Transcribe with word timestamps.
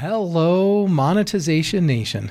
Hello, 0.00 0.86
Monetization 0.86 1.84
Nation. 1.84 2.30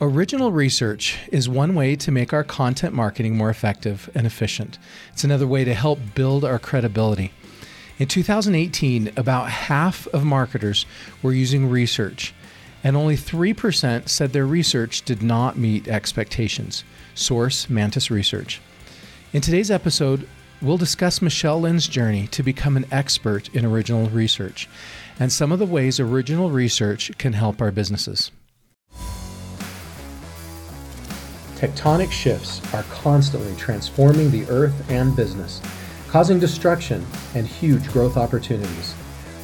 Original 0.00 0.50
research 0.50 1.20
is 1.30 1.48
one 1.48 1.76
way 1.76 1.94
to 1.94 2.10
make 2.10 2.32
our 2.32 2.42
content 2.42 2.92
marketing 2.92 3.36
more 3.36 3.48
effective 3.48 4.10
and 4.12 4.26
efficient. 4.26 4.76
It's 5.12 5.22
another 5.22 5.46
way 5.46 5.62
to 5.62 5.72
help 5.72 6.00
build 6.16 6.44
our 6.44 6.58
credibility. 6.58 7.30
In 8.00 8.08
2018, 8.08 9.12
about 9.16 9.50
half 9.50 10.08
of 10.08 10.24
marketers 10.24 10.84
were 11.22 11.32
using 11.32 11.70
research, 11.70 12.34
and 12.82 12.96
only 12.96 13.16
3% 13.16 14.08
said 14.08 14.32
their 14.32 14.44
research 14.44 15.02
did 15.02 15.22
not 15.22 15.56
meet 15.56 15.86
expectations. 15.86 16.82
Source 17.14 17.70
Mantis 17.70 18.10
Research. 18.10 18.60
In 19.32 19.40
today's 19.40 19.70
episode, 19.70 20.26
we'll 20.60 20.76
discuss 20.76 21.22
Michele 21.22 21.60
Linn's 21.60 21.86
journey 21.86 22.26
to 22.32 22.42
become 22.42 22.76
an 22.76 22.86
expert 22.90 23.48
in 23.54 23.64
original 23.64 24.08
research 24.08 24.68
and 25.18 25.32
some 25.32 25.52
of 25.52 25.58
the 25.58 25.66
ways 25.66 26.00
original 26.00 26.50
research 26.50 27.16
can 27.18 27.32
help 27.32 27.60
our 27.60 27.70
businesses. 27.70 28.30
Tectonic 31.56 32.10
shifts 32.10 32.60
are 32.74 32.82
constantly 32.84 33.54
transforming 33.56 34.30
the 34.30 34.44
earth 34.50 34.90
and 34.90 35.16
business, 35.16 35.62
causing 36.08 36.38
destruction 36.38 37.06
and 37.34 37.46
huge 37.46 37.88
growth 37.92 38.16
opportunities. 38.16 38.94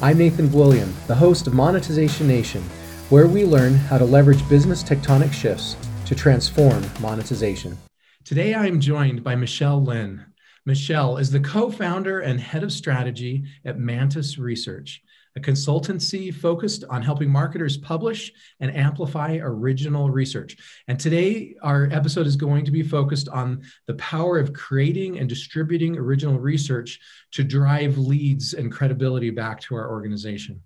I'm 0.01 0.17
Nathan 0.17 0.51
William, 0.51 0.93
the 1.07 1.15
host 1.15 1.47
of 1.47 1.53
Monetization 1.53 2.27
Nation, 2.27 2.61
where 3.09 3.27
we 3.27 3.45
learn 3.45 3.73
how 3.73 3.97
to 3.97 4.05
leverage 4.05 4.47
business 4.49 4.83
tectonic 4.83 5.31
shifts 5.31 5.77
to 6.05 6.15
transform 6.15 6.83
monetization. 6.99 7.77
Today, 8.23 8.53
I 8.53 8.67
am 8.67 8.79
joined 8.79 9.23
by 9.23 9.35
Michele 9.35 9.81
Linn. 9.81 10.25
Michelle 10.65 11.17
is 11.17 11.31
the 11.31 11.39
co 11.39 11.71
founder 11.71 12.19
and 12.19 12.39
head 12.39 12.61
of 12.61 12.71
strategy 12.71 13.45
at 13.65 13.79
Mantis 13.79 14.37
Research 14.37 15.01
a 15.35 15.39
consultancy 15.39 16.33
focused 16.33 16.83
on 16.89 17.01
helping 17.01 17.29
marketers 17.29 17.77
publish 17.77 18.31
and 18.59 18.75
amplify 18.75 19.37
original 19.41 20.09
research. 20.09 20.57
And 20.87 20.99
today, 20.99 21.55
our 21.61 21.87
episode 21.91 22.27
is 22.27 22.35
going 22.35 22.65
to 22.65 22.71
be 22.71 22.83
focused 22.83 23.29
on 23.29 23.61
the 23.87 23.95
power 23.95 24.37
of 24.37 24.53
creating 24.53 25.19
and 25.19 25.29
distributing 25.29 25.97
original 25.97 26.39
research 26.39 26.99
to 27.31 27.43
drive 27.43 27.97
leads 27.97 28.53
and 28.53 28.71
credibility 28.71 29.29
back 29.29 29.61
to 29.61 29.75
our 29.75 29.89
organization. 29.89 30.61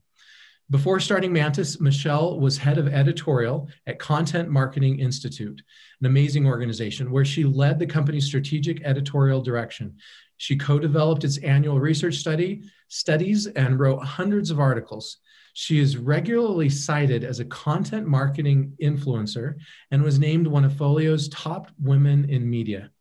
Before 0.71 0.99
starting 0.99 1.31
Mantis, 1.31 1.79
Michelle 1.79 2.39
was 2.39 2.57
head 2.57 2.79
of 2.79 2.87
editorial 2.87 3.69
at 3.85 3.99
Content 3.99 4.49
Marketing 4.49 4.99
Institute, 4.99 5.61
an 6.01 6.07
amazing 6.07 6.47
organization 6.47 7.11
where 7.11 7.23
she 7.23 7.43
led 7.43 7.77
the 7.77 7.85
company's 7.85 8.25
strategic 8.25 8.83
editorial 8.83 9.43
direction. 9.43 9.97
She 10.37 10.57
co 10.57 10.79
developed 10.79 11.23
its 11.23 11.37
annual 11.37 11.79
research 11.79 12.15
study, 12.15 12.63
studies, 12.87 13.47
and 13.47 13.79
wrote 13.79 14.03
hundreds 14.03 14.51
of 14.51 14.59
articles. 14.59 15.17
She 15.53 15.79
is 15.79 15.97
regularly 15.97 16.69
cited 16.69 17.23
as 17.23 17.39
a 17.39 17.45
content 17.45 18.07
marketing 18.07 18.73
influencer 18.81 19.55
and 19.89 20.03
was 20.03 20.19
named 20.19 20.47
one 20.47 20.65
of 20.65 20.75
Folio's 20.75 21.29
top 21.29 21.71
women 21.79 22.29
in 22.29 22.49
media. 22.49 22.91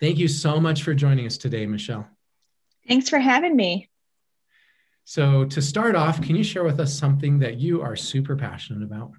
Thank 0.00 0.18
you 0.18 0.26
so 0.26 0.58
much 0.58 0.82
for 0.82 0.94
joining 0.94 1.26
us 1.26 1.38
today, 1.38 1.66
Michele. 1.66 2.08
Thanks 2.88 3.08
for 3.08 3.18
having 3.18 3.54
me. 3.54 3.88
So, 5.04 5.44
to 5.44 5.62
start 5.62 5.94
off, 5.94 6.20
can 6.20 6.34
you 6.34 6.42
share 6.42 6.64
with 6.64 6.80
us 6.80 6.92
something 6.92 7.38
that 7.40 7.58
you 7.58 7.82
are 7.82 7.94
super 7.94 8.36
passionate 8.36 8.82
about? 8.82 9.12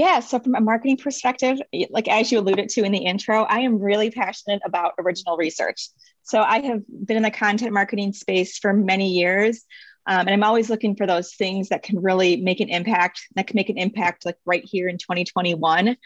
Yeah, 0.00 0.20
so 0.20 0.38
from 0.38 0.54
a 0.54 0.62
marketing 0.62 0.96
perspective, 0.96 1.58
like 1.90 2.08
as 2.08 2.32
you 2.32 2.38
alluded 2.38 2.70
to 2.70 2.84
in 2.84 2.90
the 2.90 3.04
intro, 3.04 3.42
I 3.42 3.58
am 3.58 3.78
really 3.78 4.10
passionate 4.10 4.62
about 4.64 4.94
original 4.98 5.36
research. 5.36 5.90
So 6.22 6.40
I 6.40 6.60
have 6.60 6.80
been 6.88 7.18
in 7.18 7.22
the 7.22 7.30
content 7.30 7.74
marketing 7.74 8.14
space 8.14 8.56
for 8.56 8.72
many 8.72 9.10
years. 9.10 9.62
Um, 10.06 10.20
and 10.20 10.30
I'm 10.30 10.42
always 10.42 10.70
looking 10.70 10.96
for 10.96 11.06
those 11.06 11.34
things 11.34 11.68
that 11.68 11.82
can 11.82 12.00
really 12.00 12.38
make 12.38 12.60
an 12.60 12.70
impact, 12.70 13.20
that 13.36 13.46
can 13.46 13.56
make 13.56 13.68
an 13.68 13.76
impact 13.76 14.24
like 14.24 14.38
right 14.46 14.64
here 14.64 14.88
in 14.88 14.96
2021. 14.96 15.88
Um, 15.88 15.96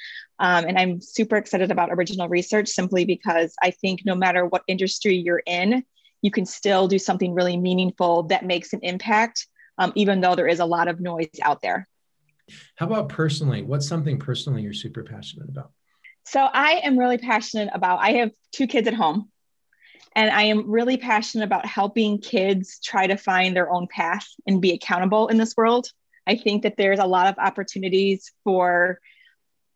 and 0.41 0.77
I'm 0.77 1.01
super 1.01 1.37
excited 1.37 1.71
about 1.71 1.93
original 1.93 2.29
research 2.29 2.71
simply 2.71 3.05
because 3.05 3.55
I 3.63 3.71
think 3.71 4.01
no 4.05 4.17
matter 4.17 4.45
what 4.45 4.65
industry 4.67 5.15
you're 5.15 5.45
in, 5.47 5.85
you 6.21 6.33
can 6.33 6.47
still 6.47 6.89
do 6.89 6.99
something 6.99 7.33
really 7.33 7.57
meaningful 7.57 8.25
that 8.25 8.45
makes 8.45 8.73
an 8.73 8.81
impact, 8.83 9.47
um, 9.79 9.93
even 9.95 10.21
though 10.21 10.35
there 10.35 10.49
is 10.49 10.59
a 10.59 10.67
lot 10.67 10.89
of 10.89 10.99
noise 10.99 11.29
out 11.45 11.63
there. 11.63 11.87
How 12.77 12.87
about 12.87 13.09
personally? 13.09 13.63
What's 13.63 13.89
something 13.89 14.19
personally 14.19 14.63
you're 14.63 14.73
super 14.73 15.03
passionate 15.03 15.49
about? 15.49 15.71
So 16.25 16.41
I 16.41 16.81
am 16.85 16.99
really 16.99 17.19
passionate 17.19 17.71
about, 17.73 18.01
I 18.01 18.13
have 18.13 18.31
two 18.53 18.67
kids 18.67 18.89
at 18.89 18.95
home. 18.95 19.31
And 20.17 20.31
I 20.31 20.45
am 20.45 20.71
really 20.71 20.97
passionate 20.97 21.45
about 21.45 21.67
helping 21.67 22.19
kids 22.19 22.79
try 22.79 23.07
to 23.09 23.17
find 23.17 23.57
their 23.57 23.71
own 23.71 23.89
path 23.89 24.27
and 24.47 24.61
be 24.61 24.73
accountable 24.73 25.27
in 25.27 25.39
this 25.39 25.57
world. 25.57 25.89
I 26.27 26.37
think 26.37 26.63
that 26.63 26.77
there's 26.77 27.01
a 27.01 27.07
lot 27.07 27.27
of 27.27 27.35
opportunities 27.39 28.31
for, 28.45 29.01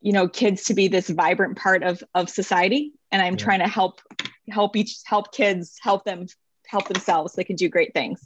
you 0.01 0.13
know, 0.13 0.29
kids 0.29 0.65
to 0.65 0.75
be 0.75 0.87
this 0.87 1.09
vibrant 1.09 1.59
part 1.59 1.83
of, 1.83 2.05
of 2.15 2.31
society. 2.31 2.93
And 3.11 3.21
I'm 3.21 3.35
yeah. 3.35 3.45
trying 3.45 3.59
to 3.61 3.69
help 3.69 4.01
help 4.49 4.77
each 4.77 5.01
help 5.05 5.33
kids 5.33 5.77
help 5.83 6.05
them 6.05 6.27
help 6.67 6.89
themselves 6.89 7.33
so 7.33 7.37
they 7.37 7.45
can 7.45 7.57
do 7.57 7.69
great 7.69 7.93
things. 7.93 8.25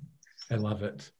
I 0.50 0.56
love 0.56 0.82
it. 0.82 1.10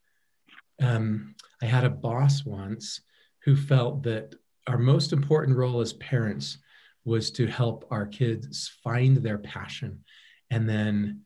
Um, 0.81 1.35
I 1.61 1.65
had 1.65 1.85
a 1.85 1.89
boss 1.89 2.45
once 2.45 3.01
who 3.43 3.55
felt 3.55 4.03
that 4.03 4.35
our 4.67 4.77
most 4.77 5.13
important 5.13 5.57
role 5.57 5.81
as 5.81 5.93
parents 5.93 6.57
was 7.05 7.31
to 7.31 7.47
help 7.47 7.85
our 7.91 8.05
kids 8.05 8.71
find 8.83 9.17
their 9.17 9.37
passion 9.37 10.03
and 10.49 10.69
then 10.69 11.21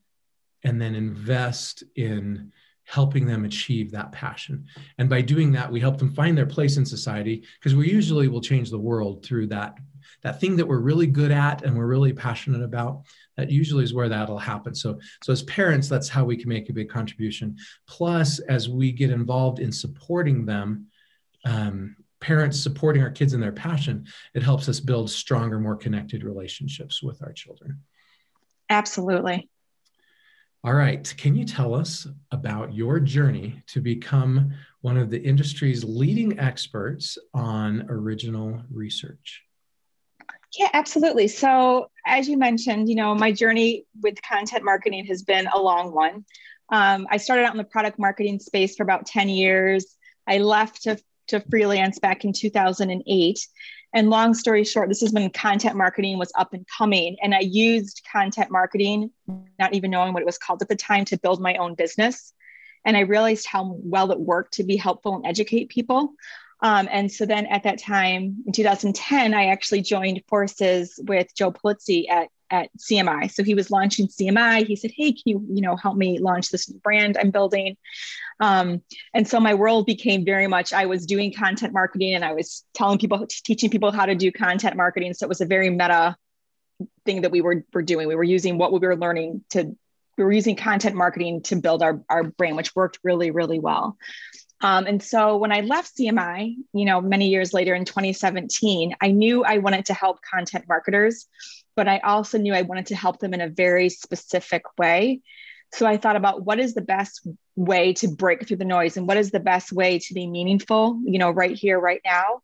and 0.63 0.81
then 0.81 0.95
invest 0.95 1.83
in 1.95 2.51
helping 2.83 3.27
them 3.27 3.43
achieve 3.43 3.91
that 3.91 4.11
passion. 4.13 4.65
And 4.97 5.09
by 5.09 5.21
doing 5.21 5.51
that 5.51 5.71
we 5.71 5.79
help 5.79 5.97
them 5.97 6.13
find 6.13 6.37
their 6.37 6.45
place 6.45 6.77
in 6.77 6.85
society 6.85 7.43
because 7.59 7.75
we 7.75 7.91
usually 7.91 8.27
will 8.27 8.41
change 8.41 8.71
the 8.71 8.79
world 8.79 9.23
through 9.23 9.47
that 9.47 9.77
that 10.23 10.39
thing 10.39 10.55
that 10.55 10.65
we're 10.65 10.79
really 10.79 11.05
good 11.05 11.31
at 11.31 11.63
and 11.63 11.77
we're 11.77 11.85
really 11.85 12.13
passionate 12.13 12.63
about. 12.63 13.03
That 13.35 13.51
usually 13.51 13.83
is 13.83 13.93
where 13.93 14.09
that'll 14.09 14.39
happen. 14.39 14.73
So 14.73 14.99
so 15.23 15.31
as 15.31 15.43
parents 15.43 15.89
that's 15.89 16.09
how 16.09 16.25
we 16.25 16.37
can 16.37 16.49
make 16.49 16.69
a 16.69 16.73
big 16.73 16.89
contribution. 16.89 17.57
Plus 17.87 18.39
as 18.39 18.67
we 18.67 18.91
get 18.91 19.11
involved 19.11 19.59
in 19.59 19.71
supporting 19.71 20.45
them 20.45 20.87
um, 21.45 21.95
parents 22.19 22.59
supporting 22.59 23.01
our 23.03 23.11
kids 23.11 23.33
in 23.33 23.39
their 23.39 23.51
passion 23.51 24.05
it 24.33 24.41
helps 24.41 24.67
us 24.67 24.79
build 24.79 25.09
stronger 25.09 25.59
more 25.59 25.75
connected 25.75 26.23
relationships 26.23 27.03
with 27.03 27.21
our 27.21 27.33
children. 27.33 27.81
Absolutely. 28.69 29.49
All 30.63 30.73
right. 30.73 31.13
Can 31.17 31.35
you 31.35 31.45
tell 31.45 31.73
us 31.73 32.07
about 32.31 32.73
your 32.73 32.99
journey 32.99 33.63
to 33.67 33.79
become 33.79 34.53
one 34.81 34.97
of 34.97 35.09
the 35.09 35.21
industry's 35.21 35.83
leading 35.83 36.39
experts 36.39 37.17
on 37.33 37.85
original 37.89 38.61
research? 38.71 39.43
Yeah 40.57 40.69
absolutely. 40.73 41.27
So 41.27 41.89
as 42.05 42.27
you 42.27 42.37
mentioned 42.37 42.89
you 42.89 42.95
know 42.95 43.13
my 43.15 43.31
journey 43.31 43.85
with 44.01 44.21
content 44.21 44.65
marketing 44.65 45.05
has 45.05 45.23
been 45.23 45.47
a 45.47 45.59
long 45.59 45.93
one. 45.93 46.25
Um, 46.69 47.07
i 47.09 47.15
started 47.15 47.45
out 47.45 47.53
in 47.53 47.57
the 47.57 47.63
product 47.63 47.97
marketing 47.97 48.39
space 48.39 48.75
for 48.75 48.83
about 48.83 49.05
10 49.05 49.29
years. 49.29 49.95
I 50.27 50.39
left 50.39 50.83
to 50.83 50.97
to 51.27 51.39
freelance 51.49 51.99
back 51.99 52.25
in 52.25 52.33
2008. 52.33 53.47
And 53.93 54.09
long 54.09 54.33
story 54.33 54.63
short, 54.63 54.89
this 54.89 55.01
is 55.01 55.13
when 55.13 55.29
content 55.29 55.75
marketing 55.75 56.17
was 56.17 56.31
up 56.37 56.53
and 56.53 56.65
coming. 56.77 57.17
And 57.21 57.33
I 57.33 57.39
used 57.39 58.05
content 58.11 58.51
marketing, 58.51 59.11
not 59.59 59.73
even 59.73 59.91
knowing 59.91 60.13
what 60.13 60.21
it 60.21 60.25
was 60.25 60.37
called 60.37 60.61
at 60.61 60.67
the 60.67 60.75
time, 60.75 61.05
to 61.05 61.17
build 61.17 61.41
my 61.41 61.55
own 61.55 61.75
business. 61.75 62.33
And 62.85 62.97
I 62.97 63.01
realized 63.01 63.47
how 63.47 63.75
well 63.83 64.11
it 64.11 64.19
worked 64.19 64.53
to 64.55 64.63
be 64.63 64.77
helpful 64.77 65.15
and 65.15 65.25
educate 65.25 65.69
people. 65.69 66.13
Um, 66.61 66.87
and 66.91 67.11
so 67.11 67.25
then 67.25 67.45
at 67.47 67.63
that 67.63 67.79
time 67.79 68.43
in 68.45 68.53
2010, 68.53 69.33
I 69.33 69.47
actually 69.47 69.81
joined 69.81 70.23
forces 70.27 70.99
with 71.07 71.33
Joe 71.35 71.51
Pulizzi 71.51 72.09
at 72.09 72.29
at 72.49 72.69
CMI. 72.77 73.31
So 73.31 73.43
he 73.43 73.53
was 73.53 73.71
launching 73.71 74.07
CMI. 74.07 74.65
He 74.65 74.75
said, 74.75 74.91
"Hey, 74.95 75.11
can 75.11 75.23
you 75.25 75.45
you 75.49 75.61
know 75.61 75.75
help 75.75 75.97
me 75.97 76.19
launch 76.19 76.49
this 76.49 76.69
new 76.69 76.79
brand 76.79 77.17
I'm 77.17 77.31
building?" 77.31 77.77
Um, 78.39 78.81
and 79.13 79.27
so 79.27 79.39
my 79.39 79.53
world 79.53 79.85
became 79.85 80.23
very 80.23 80.47
much 80.47 80.73
I 80.73 80.85
was 80.85 81.05
doing 81.05 81.33
content 81.33 81.73
marketing 81.73 82.13
and 82.13 82.23
I 82.23 82.33
was 82.33 82.63
telling 82.73 82.99
people, 82.99 83.25
teaching 83.27 83.69
people 83.69 83.91
how 83.91 84.05
to 84.05 84.15
do 84.15 84.31
content 84.31 84.75
marketing. 84.75 85.13
So 85.13 85.25
it 85.25 85.29
was 85.29 85.41
a 85.41 85.45
very 85.45 85.69
meta 85.69 86.15
thing 87.05 87.21
that 87.21 87.31
we 87.31 87.41
were, 87.41 87.65
were 87.73 87.81
doing. 87.81 88.07
We 88.07 88.15
were 88.15 88.23
using 88.23 88.57
what 88.57 88.71
we 88.71 88.79
were 88.79 88.95
learning 88.95 89.43
to, 89.51 89.75
we 90.17 90.23
were 90.23 90.31
using 90.31 90.55
content 90.55 90.95
marketing 90.95 91.41
to 91.43 91.55
build 91.55 91.81
our, 91.81 92.01
our 92.09 92.23
brand, 92.23 92.57
which 92.57 92.75
worked 92.75 92.99
really, 93.03 93.31
really 93.31 93.59
well. 93.59 93.97
Um, 94.61 94.87
and 94.87 95.01
so 95.01 95.37
when 95.37 95.51
I 95.51 95.61
left 95.61 95.97
CMI, 95.97 96.55
you 96.73 96.85
know, 96.85 96.99
many 96.99 97.29
years 97.29 97.53
later 97.53 97.75
in 97.75 97.85
2017, 97.85 98.95
I 98.99 99.11
knew 99.11 99.43
I 99.43 99.59
wanted 99.59 99.85
to 99.85 99.93
help 99.93 100.19
content 100.21 100.65
marketers, 100.67 101.27
but 101.77 101.87
I 101.87 101.99
also 101.99 102.39
knew 102.39 102.53
I 102.53 102.63
wanted 102.63 102.87
to 102.87 102.95
help 102.95 103.19
them 103.19 103.33
in 103.35 103.39
a 103.39 103.47
very 103.47 103.87
specific 103.87 104.63
way. 104.77 105.21
So 105.71 105.85
I 105.85 105.97
thought 105.97 106.15
about 106.15 106.43
what 106.43 106.59
is 106.59 106.73
the 106.73 106.81
best 106.81 107.25
way 107.55 107.93
to 107.93 108.07
break 108.07 108.47
through 108.47 108.57
the 108.57 108.65
noise 108.65 108.97
and 108.97 109.07
what 109.07 109.17
is 109.17 109.31
the 109.31 109.39
best 109.39 109.71
way 109.71 109.99
to 109.99 110.13
be 110.13 110.25
meaningful, 110.27 110.99
you 111.05 111.19
know, 111.19 111.29
right 111.29 111.55
here, 111.55 111.79
right 111.79 112.01
now. 112.03 112.41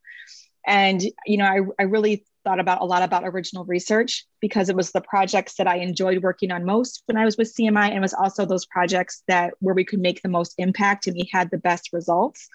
And, 0.65 1.01
you 1.25 1.37
know, 1.37 1.45
I, 1.45 1.59
I 1.79 1.83
really 1.85 2.25
thought 2.43 2.59
about 2.59 2.81
a 2.81 2.85
lot 2.85 3.01
about 3.01 3.23
original 3.25 3.65
research 3.65 4.25
because 4.39 4.69
it 4.69 4.75
was 4.75 4.91
the 4.91 5.01
projects 5.01 5.55
that 5.55 5.67
I 5.67 5.77
enjoyed 5.77 6.21
working 6.21 6.51
on 6.51 6.65
most 6.65 7.03
when 7.05 7.17
I 7.17 7.25
was 7.25 7.37
with 7.37 7.53
CMI 7.55 7.91
and 7.91 8.01
was 8.01 8.13
also 8.13 8.45
those 8.45 8.65
projects 8.65 9.23
that 9.27 9.53
where 9.59 9.73
we 9.73 9.85
could 9.85 9.99
make 9.99 10.21
the 10.21 10.29
most 10.29 10.53
impact 10.57 11.07
and 11.07 11.15
we 11.15 11.29
had 11.31 11.49
the 11.49 11.57
best 11.57 11.91
results. 11.93 12.49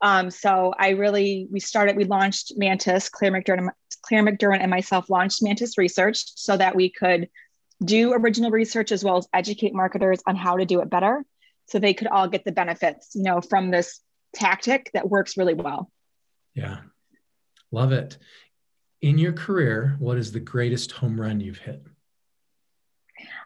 Um, 0.00 0.30
so 0.30 0.72
I 0.78 0.90
really 0.90 1.48
we 1.50 1.60
started 1.60 1.96
we 1.96 2.04
launched 2.04 2.52
Mantis 2.56 3.08
Clare 3.08 3.32
McDermott 3.32 3.72
Clare 4.02 4.22
McDermott 4.22 4.60
and 4.60 4.70
myself 4.70 5.10
launched 5.10 5.42
Mantis 5.42 5.78
Research 5.78 6.24
so 6.36 6.56
that 6.56 6.76
we 6.76 6.90
could 6.90 7.28
do 7.84 8.12
original 8.12 8.50
research 8.50 8.92
as 8.92 9.04
well 9.04 9.18
as 9.18 9.28
educate 9.32 9.74
marketers 9.74 10.22
on 10.26 10.36
how 10.36 10.56
to 10.56 10.64
do 10.64 10.80
it 10.80 10.90
better 10.90 11.24
so 11.66 11.78
they 11.78 11.94
could 11.94 12.06
all 12.06 12.28
get 12.28 12.44
the 12.44 12.52
benefits 12.52 13.10
you 13.14 13.22
know 13.22 13.40
from 13.40 13.70
this 13.70 14.00
tactic 14.34 14.90
that 14.94 15.08
works 15.08 15.36
really 15.36 15.54
well. 15.54 15.90
Yeah. 16.54 16.78
Love 17.70 17.92
it. 17.92 18.18
In 19.02 19.18
your 19.18 19.32
career 19.32 19.96
what 19.98 20.18
is 20.18 20.32
the 20.32 20.40
greatest 20.40 20.92
home 20.92 21.20
run 21.20 21.40
you've 21.40 21.58
hit? 21.58 21.82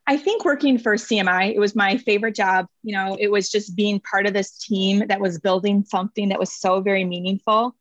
I 0.06 0.16
think 0.16 0.44
working 0.44 0.78
for 0.78 0.94
CMI, 0.94 1.54
it 1.54 1.58
was 1.58 1.76
my 1.76 1.96
favorite 1.98 2.34
job. 2.34 2.66
You 2.82 2.94
know, 2.94 3.16
it 3.20 3.28
was 3.28 3.48
just 3.48 3.76
being 3.76 4.00
part 4.00 4.26
of 4.26 4.32
this 4.32 4.58
team 4.58 5.06
that 5.08 5.20
was 5.20 5.38
building 5.38 5.84
something 5.84 6.30
that 6.30 6.38
was 6.38 6.52
so 6.52 6.80
very 6.80 7.04
meaningful 7.04 7.76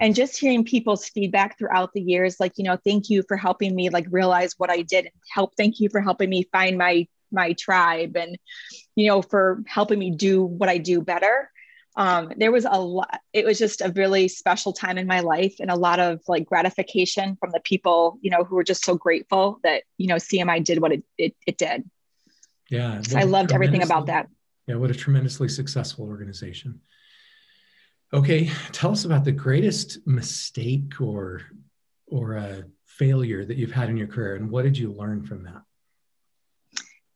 and 0.00 0.14
just 0.14 0.38
hearing 0.38 0.64
people's 0.64 1.08
feedback 1.08 1.58
throughout 1.58 1.92
the 1.92 2.00
years 2.00 2.36
like 2.40 2.52
you 2.56 2.64
know 2.64 2.76
thank 2.84 3.10
you 3.10 3.22
for 3.26 3.36
helping 3.36 3.74
me 3.74 3.90
like 3.90 4.06
realize 4.10 4.54
what 4.58 4.70
i 4.70 4.82
did 4.82 5.08
help. 5.32 5.54
Thank 5.56 5.80
you 5.80 5.88
for 5.88 6.00
helping 6.00 6.30
me 6.30 6.48
find 6.52 6.78
my 6.78 7.06
my 7.32 7.52
tribe 7.54 8.16
and 8.16 8.36
you 8.94 9.08
know 9.08 9.22
for 9.22 9.62
helping 9.66 9.98
me 9.98 10.10
do 10.10 10.44
what 10.44 10.68
i 10.68 10.78
do 10.78 11.00
better. 11.00 11.50
Um, 11.96 12.32
there 12.36 12.50
was 12.50 12.66
a 12.68 12.80
lot 12.80 13.20
it 13.32 13.44
was 13.44 13.56
just 13.56 13.80
a 13.80 13.92
really 13.92 14.26
special 14.26 14.72
time 14.72 14.98
in 14.98 15.06
my 15.06 15.20
life 15.20 15.54
and 15.60 15.70
a 15.70 15.76
lot 15.76 16.00
of 16.00 16.20
like 16.26 16.44
gratification 16.44 17.36
from 17.36 17.50
the 17.52 17.60
people 17.60 18.18
you 18.20 18.30
know 18.30 18.42
who 18.42 18.56
were 18.56 18.64
just 18.64 18.84
so 18.84 18.96
grateful 18.96 19.60
that 19.62 19.84
you 19.96 20.08
know 20.08 20.16
cmi 20.16 20.64
did 20.64 20.80
what 20.80 20.90
it 20.90 21.04
it, 21.18 21.36
it 21.46 21.56
did. 21.56 21.88
Yeah 22.68 23.00
so 23.02 23.16
i 23.16 23.22
loved 23.22 23.52
everything 23.52 23.82
about 23.82 24.06
that. 24.06 24.28
Yeah 24.66 24.74
what 24.74 24.90
a 24.90 24.94
tremendously 24.94 25.48
successful 25.48 26.06
organization 26.06 26.80
Okay, 28.14 28.48
tell 28.70 28.92
us 28.92 29.04
about 29.04 29.24
the 29.24 29.32
greatest 29.32 30.06
mistake 30.06 31.00
or 31.00 31.42
or 32.06 32.36
a 32.36 32.62
failure 32.86 33.44
that 33.44 33.56
you've 33.56 33.72
had 33.72 33.90
in 33.90 33.96
your 33.96 34.06
career, 34.06 34.36
and 34.36 34.48
what 34.48 34.62
did 34.62 34.78
you 34.78 34.92
learn 34.92 35.24
from 35.24 35.42
that? 35.42 35.62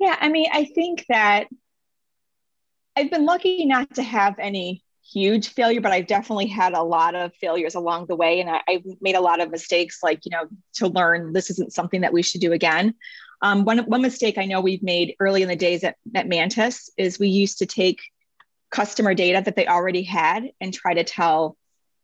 Yeah, 0.00 0.16
I 0.18 0.28
mean, 0.28 0.48
I 0.52 0.64
think 0.64 1.04
that 1.08 1.46
I've 2.96 3.12
been 3.12 3.26
lucky 3.26 3.64
not 3.64 3.94
to 3.94 4.02
have 4.02 4.40
any 4.40 4.82
huge 5.08 5.50
failure, 5.50 5.80
but 5.80 5.92
I've 5.92 6.08
definitely 6.08 6.48
had 6.48 6.72
a 6.72 6.82
lot 6.82 7.14
of 7.14 7.32
failures 7.36 7.76
along 7.76 8.06
the 8.06 8.16
way, 8.16 8.40
and 8.40 8.50
I, 8.50 8.60
have 8.68 8.82
made 9.00 9.14
a 9.14 9.20
lot 9.20 9.40
of 9.40 9.52
mistakes, 9.52 10.00
like 10.02 10.24
you 10.24 10.30
know, 10.30 10.48
to 10.74 10.88
learn 10.88 11.32
this 11.32 11.48
isn't 11.50 11.72
something 11.72 12.00
that 12.00 12.12
we 12.12 12.22
should 12.22 12.40
do 12.40 12.52
again. 12.52 12.92
Um, 13.40 13.64
one 13.64 13.78
one 13.86 14.02
mistake 14.02 14.36
I 14.36 14.46
know 14.46 14.60
we've 14.60 14.82
made 14.82 15.14
early 15.20 15.42
in 15.42 15.48
the 15.48 15.54
days 15.54 15.84
at, 15.84 15.94
at 16.16 16.26
Mantis 16.26 16.90
is 16.98 17.20
we 17.20 17.28
used 17.28 17.58
to 17.58 17.66
take 17.66 18.00
customer 18.70 19.14
data 19.14 19.42
that 19.44 19.56
they 19.56 19.66
already 19.66 20.02
had 20.02 20.50
and 20.60 20.74
try 20.74 20.94
to 20.94 21.04
tell 21.04 21.56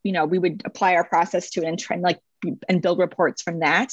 you 0.02 0.12
know 0.12 0.24
we 0.24 0.38
would 0.38 0.62
apply 0.64 0.94
our 0.94 1.04
process 1.04 1.50
to 1.50 1.62
it 1.62 1.68
and 1.68 1.78
try 1.78 1.94
and 1.94 2.02
like 2.02 2.20
and 2.68 2.82
build 2.82 2.98
reports 2.98 3.42
from 3.42 3.60
that. 3.60 3.92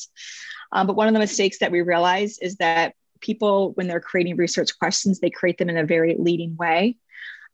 Um, 0.73 0.87
but 0.87 0.95
one 0.95 1.07
of 1.07 1.13
the 1.13 1.19
mistakes 1.19 1.59
that 1.59 1.71
we 1.71 1.81
realized 1.81 2.39
is 2.41 2.57
that 2.57 2.93
people 3.21 3.71
when 3.73 3.87
they're 3.87 4.01
creating 4.01 4.35
research 4.35 4.77
questions 4.77 5.19
they 5.19 5.29
create 5.29 5.57
them 5.57 5.69
in 5.69 5.77
a 5.77 5.85
very 5.85 6.15
leading 6.17 6.55
way. 6.57 6.97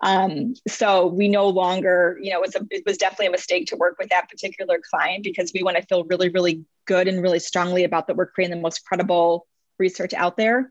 Um, 0.01 0.53
so 0.67 1.07
we 1.07 1.27
no 1.27 1.49
longer 1.49 2.19
you 2.21 2.31
know 2.31 2.37
it 2.37 2.47
was, 2.47 2.55
a, 2.55 2.67
it 2.69 2.83
was 2.85 2.97
definitely 2.97 3.27
a 3.27 3.31
mistake 3.31 3.67
to 3.67 3.75
work 3.75 3.97
with 3.99 4.09
that 4.09 4.29
particular 4.29 4.79
client 4.89 5.23
because 5.23 5.51
we 5.53 5.63
want 5.63 5.77
to 5.77 5.83
feel 5.83 6.03
really 6.03 6.29
really 6.29 6.63
good 6.85 7.07
and 7.07 7.21
really 7.21 7.39
strongly 7.39 7.83
about 7.83 8.07
that 8.07 8.15
we're 8.15 8.27
creating 8.27 8.55
the 8.55 8.61
most 8.61 8.85
credible 8.85 9.47
research 9.79 10.13
out 10.13 10.37
there 10.37 10.69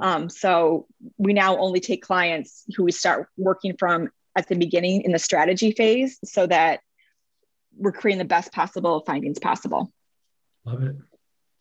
um, 0.00 0.28
so 0.28 0.86
we 1.16 1.32
now 1.32 1.56
only 1.58 1.80
take 1.80 2.02
clients 2.02 2.64
who 2.76 2.84
we 2.84 2.92
start 2.92 3.28
working 3.36 3.76
from 3.78 4.10
at 4.36 4.48
the 4.48 4.54
beginning 4.54 5.02
in 5.02 5.12
the 5.12 5.18
strategy 5.18 5.72
phase 5.72 6.18
so 6.24 6.46
that 6.46 6.80
we're 7.76 7.92
creating 7.92 8.18
the 8.18 8.24
best 8.24 8.52
possible 8.52 9.02
findings 9.06 9.38
possible. 9.38 9.92
Love 10.64 10.82
it. 10.82 10.96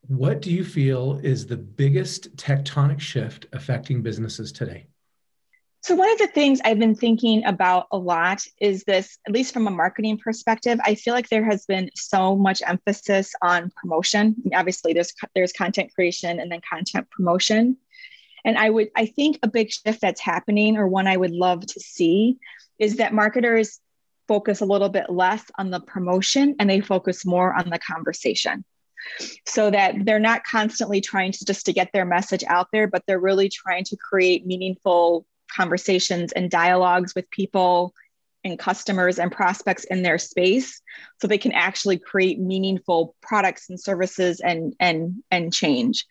What 0.07 0.41
do 0.41 0.51
you 0.51 0.63
feel 0.63 1.19
is 1.24 1.47
the 1.47 1.57
biggest 1.57 2.35
tectonic 2.38 3.00
shift 3.00 3.47
affecting 3.51 4.01
businesses 4.01 4.51
today? 4.51 4.88
So, 5.81 5.95
one 5.95 6.12
of 6.12 6.18
the 6.18 6.27
things 6.27 6.59
I've 6.65 6.79
been 6.79 6.95
thinking 6.95 7.45
about 7.45 7.88
a 7.91 7.97
lot 7.97 8.41
is 8.59 8.83
this, 8.83 9.18
at 9.27 9.33
least 9.33 9.53
from 9.53 9.68
a 9.68 9.71
marketing 9.71 10.18
perspective, 10.18 10.79
I 10.83 10.95
feel 10.95 11.13
like 11.13 11.29
there 11.29 11.45
has 11.45 11.65
been 11.65 11.89
so 11.95 12.35
much 12.35 12.62
emphasis 12.65 13.33
on 13.41 13.71
promotion. 13.75 14.35
Obviously, 14.53 14.94
there's, 14.94 15.13
there's 15.35 15.53
content 15.53 15.94
creation 15.94 16.39
and 16.39 16.51
then 16.51 16.62
content 16.68 17.09
promotion. 17.09 17.77
And 18.48 18.58
I 18.58 18.70
would, 18.70 18.90
I 18.96 19.08
think 19.08 19.40
a 19.44 19.50
big 19.50 19.72
shift 19.72 20.00
that's 20.00 20.22
happening, 20.22 20.78
or 20.78 20.88
one 20.88 21.06
I 21.06 21.18
would 21.18 21.32
love 21.32 21.66
to 21.66 21.80
see, 21.82 22.38
is 22.80 22.96
that 22.96 23.14
marketers 23.14 23.82
focus 24.26 24.62
a 24.62 24.66
little 24.66 24.88
bit 24.88 25.10
less 25.10 25.44
on 25.58 25.70
the 25.70 25.82
promotion 25.82 26.56
and 26.58 26.70
they 26.70 26.80
focus 26.80 27.26
more 27.26 27.54
on 27.54 27.70
the 27.70 27.78
conversation. 27.78 28.64
So 29.46 29.70
that 29.70 29.96
they're 30.06 30.20
not 30.20 30.46
constantly 30.46 31.02
trying 31.02 31.34
to 31.34 31.46
just 31.46 31.66
to 31.66 31.74
get 31.74 31.92
their 31.94 32.06
message 32.06 32.44
out 32.48 32.68
there 32.74 32.88
but 32.88 33.04
they're 33.06 33.20
really 33.20 33.48
trying 33.48 33.84
to 33.86 33.96
create 33.96 34.46
meaningful 34.46 35.26
conversations 35.56 36.32
and 36.32 36.50
dialogues 36.50 37.14
with 37.16 37.30
people 37.30 37.94
and 38.48 38.58
customers 38.58 39.20
and 39.20 39.32
prospects 39.32 39.84
in 39.86 40.02
their 40.02 40.18
space 40.18 40.82
so 41.20 41.28
they 41.28 41.38
can 41.38 41.52
actually 41.52 41.98
create 41.98 42.40
meaningful 42.40 43.16
products 43.22 43.70
and 43.70 43.80
services 43.80 44.40
and 44.40 44.74
and 44.80 45.24
and 45.30 45.54
change. 45.54 46.06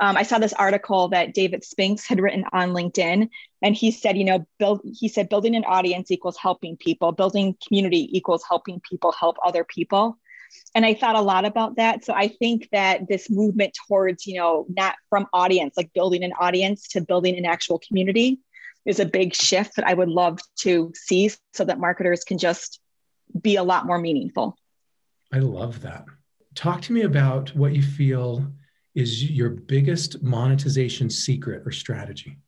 Um, 0.00 0.16
i 0.16 0.22
saw 0.22 0.38
this 0.38 0.52
article 0.54 1.08
that 1.08 1.34
david 1.34 1.64
spinks 1.64 2.06
had 2.06 2.20
written 2.20 2.44
on 2.52 2.70
linkedin 2.70 3.28
and 3.62 3.74
he 3.74 3.90
said 3.90 4.16
you 4.16 4.24
know 4.24 4.46
build 4.58 4.80
he 4.98 5.08
said 5.08 5.28
building 5.28 5.54
an 5.54 5.64
audience 5.64 6.10
equals 6.10 6.36
helping 6.36 6.76
people. 6.76 7.12
Building 7.12 7.56
community 7.66 8.08
equals 8.16 8.44
helping 8.48 8.80
people 8.88 9.12
help 9.12 9.36
other 9.44 9.64
people. 9.64 10.18
And 10.74 10.84
i 10.84 10.94
thought 10.94 11.16
a 11.16 11.20
lot 11.20 11.44
about 11.44 11.76
that. 11.76 12.04
So 12.04 12.12
i 12.12 12.28
think 12.28 12.68
that 12.72 13.08
this 13.08 13.30
movement 13.30 13.76
towards 13.86 14.26
you 14.26 14.38
know 14.38 14.66
not 14.68 14.96
from 15.08 15.26
audience 15.32 15.74
like 15.76 15.92
building 15.92 16.22
an 16.24 16.32
audience 16.38 16.88
to 16.88 17.00
building 17.00 17.36
an 17.36 17.44
actual 17.44 17.78
community 17.78 18.40
is 18.84 19.00
a 19.00 19.06
big 19.06 19.34
shift 19.34 19.76
that 19.76 19.86
I 19.86 19.94
would 19.94 20.08
love 20.08 20.38
to 20.60 20.92
see 20.94 21.30
so 21.52 21.64
that 21.64 21.78
marketers 21.78 22.24
can 22.24 22.38
just 22.38 22.80
be 23.40 23.56
a 23.56 23.62
lot 23.62 23.86
more 23.86 23.98
meaningful. 23.98 24.56
I 25.32 25.38
love 25.38 25.80
that. 25.82 26.04
Talk 26.54 26.82
to 26.82 26.92
me 26.92 27.02
about 27.02 27.54
what 27.54 27.74
you 27.74 27.82
feel 27.82 28.46
is 28.94 29.30
your 29.30 29.48
biggest 29.48 30.22
monetization 30.22 31.08
secret 31.08 31.62
or 31.64 31.70
strategy. 31.70 32.38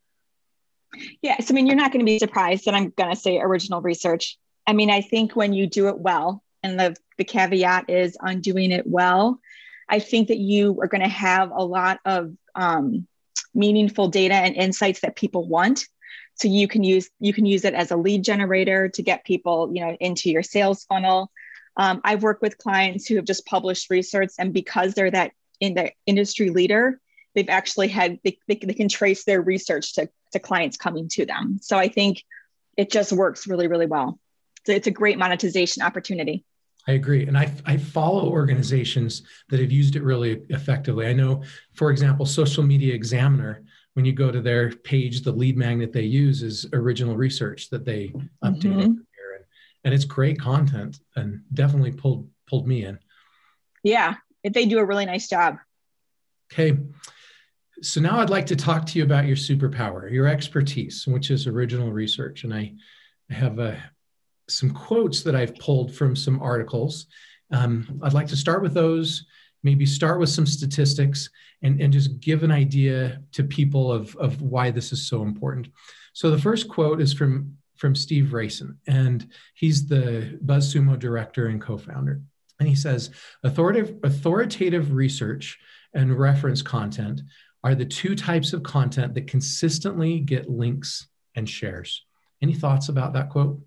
Yes, 1.22 1.50
I 1.50 1.54
mean, 1.54 1.66
you're 1.66 1.76
not 1.76 1.92
going 1.92 2.04
to 2.04 2.10
be 2.10 2.18
surprised 2.18 2.66
that 2.66 2.74
I'm 2.74 2.90
going 2.90 3.10
to 3.10 3.20
say 3.20 3.38
original 3.38 3.80
research. 3.80 4.36
I 4.66 4.72
mean, 4.72 4.90
I 4.90 5.00
think 5.00 5.34
when 5.34 5.52
you 5.52 5.66
do 5.66 5.88
it 5.88 5.98
well, 5.98 6.42
and 6.62 6.78
the, 6.78 6.94
the 7.18 7.24
caveat 7.24 7.90
is 7.90 8.16
on 8.20 8.40
doing 8.40 8.70
it 8.70 8.86
well, 8.86 9.40
I 9.88 9.98
think 9.98 10.28
that 10.28 10.38
you 10.38 10.78
are 10.80 10.86
going 10.86 11.02
to 11.02 11.08
have 11.08 11.50
a 11.50 11.64
lot 11.64 11.98
of 12.04 12.32
um, 12.54 13.06
meaningful 13.54 14.08
data 14.08 14.34
and 14.34 14.54
insights 14.54 15.00
that 15.00 15.16
people 15.16 15.46
want 15.46 15.86
so 16.34 16.48
you 16.48 16.68
can 16.68 16.84
use 16.84 17.10
you 17.20 17.32
can 17.32 17.46
use 17.46 17.64
it 17.64 17.74
as 17.74 17.90
a 17.90 17.96
lead 17.96 18.22
generator 18.22 18.88
to 18.88 19.02
get 19.02 19.24
people 19.24 19.70
you 19.72 19.84
know 19.84 19.96
into 20.00 20.30
your 20.30 20.42
sales 20.42 20.84
funnel 20.84 21.30
um, 21.76 22.00
i've 22.04 22.22
worked 22.22 22.42
with 22.42 22.58
clients 22.58 23.06
who 23.06 23.16
have 23.16 23.24
just 23.24 23.46
published 23.46 23.90
research 23.90 24.30
and 24.38 24.52
because 24.52 24.94
they're 24.94 25.10
that 25.10 25.32
in 25.60 25.74
the 25.74 25.90
industry 26.06 26.50
leader 26.50 27.00
they've 27.34 27.48
actually 27.48 27.88
had 27.88 28.18
they, 28.24 28.38
they, 28.48 28.56
they 28.56 28.74
can 28.74 28.88
trace 28.88 29.24
their 29.24 29.40
research 29.40 29.94
to, 29.94 30.08
to 30.32 30.38
clients 30.38 30.76
coming 30.76 31.08
to 31.08 31.24
them 31.24 31.58
so 31.62 31.78
i 31.78 31.88
think 31.88 32.22
it 32.76 32.90
just 32.90 33.12
works 33.12 33.46
really 33.46 33.68
really 33.68 33.86
well 33.86 34.18
so 34.66 34.72
it's 34.72 34.86
a 34.86 34.92
great 34.92 35.18
monetization 35.18 35.82
opportunity 35.82 36.44
I 36.86 36.92
agree. 36.92 37.26
And 37.26 37.38
I, 37.38 37.50
I 37.64 37.78
follow 37.78 38.28
organizations 38.28 39.22
that 39.48 39.58
have 39.58 39.72
used 39.72 39.96
it 39.96 40.02
really 40.02 40.42
effectively. 40.50 41.06
I 41.06 41.14
know, 41.14 41.42
for 41.72 41.90
example, 41.90 42.26
Social 42.26 42.62
Media 42.62 42.92
Examiner 42.92 43.64
when 43.94 44.04
you 44.04 44.12
go 44.12 44.30
to 44.30 44.40
their 44.40 44.70
page, 44.70 45.22
the 45.22 45.32
lead 45.32 45.56
magnet 45.56 45.92
they 45.92 46.02
use 46.02 46.42
is 46.42 46.66
original 46.72 47.16
research 47.16 47.70
that 47.70 47.84
they 47.84 48.08
updated 48.44 48.62
mm-hmm. 48.62 48.92
here, 48.92 49.34
and, 49.36 49.44
and 49.84 49.94
it's 49.94 50.04
great 50.04 50.38
content 50.38 51.00
and 51.16 51.42
definitely 51.52 51.92
pulled 51.92 52.28
pulled 52.46 52.66
me 52.68 52.84
in. 52.84 52.98
Yeah, 53.82 54.14
they 54.42 54.66
do 54.66 54.78
a 54.78 54.84
really 54.84 55.06
nice 55.06 55.28
job. 55.28 55.56
Okay, 56.52 56.76
so 57.82 58.00
now 58.00 58.20
I'd 58.20 58.30
like 58.30 58.46
to 58.46 58.56
talk 58.56 58.86
to 58.86 58.98
you 58.98 59.04
about 59.04 59.26
your 59.26 59.36
superpower, 59.36 60.10
your 60.10 60.26
expertise, 60.26 61.06
which 61.06 61.30
is 61.30 61.46
original 61.46 61.92
research, 61.92 62.44
and 62.44 62.52
I, 62.52 62.74
I 63.30 63.34
have 63.34 63.58
uh, 63.58 63.76
some 64.48 64.70
quotes 64.72 65.22
that 65.22 65.34
I've 65.34 65.56
pulled 65.56 65.94
from 65.94 66.16
some 66.16 66.42
articles. 66.42 67.06
Um, 67.50 68.00
I'd 68.02 68.12
like 68.12 68.28
to 68.28 68.36
start 68.36 68.62
with 68.62 68.74
those 68.74 69.24
maybe 69.64 69.86
start 69.86 70.20
with 70.20 70.28
some 70.28 70.46
statistics 70.46 71.28
and, 71.62 71.80
and 71.80 71.92
just 71.92 72.20
give 72.20 72.44
an 72.44 72.52
idea 72.52 73.20
to 73.32 73.42
people 73.42 73.90
of, 73.90 74.14
of 74.16 74.40
why 74.42 74.70
this 74.70 74.92
is 74.92 75.08
so 75.08 75.22
important. 75.22 75.68
So 76.12 76.30
the 76.30 76.38
first 76.38 76.68
quote 76.68 77.00
is 77.00 77.12
from, 77.12 77.56
from 77.74 77.96
Steve 77.96 78.32
Rayson, 78.32 78.78
and 78.86 79.26
he's 79.54 79.88
the 79.88 80.38
BuzzSumo 80.44 80.98
director 80.98 81.48
and 81.48 81.60
co-founder. 81.60 82.20
And 82.60 82.68
he 82.68 82.76
says 82.76 83.10
authoritative, 83.42 83.96
authoritative 84.04 84.92
research 84.92 85.58
and 85.92 86.16
reference 86.16 86.62
content 86.62 87.22
are 87.64 87.74
the 87.74 87.84
two 87.84 88.14
types 88.14 88.52
of 88.52 88.62
content 88.62 89.14
that 89.14 89.26
consistently 89.26 90.20
get 90.20 90.50
links 90.50 91.08
and 91.34 91.48
shares. 91.48 92.04
Any 92.42 92.54
thoughts 92.54 92.90
about 92.90 93.14
that 93.14 93.30
quote? 93.30 93.58